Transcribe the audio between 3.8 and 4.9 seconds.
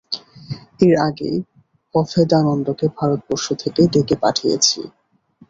ডেকে পাঠিয়েছি।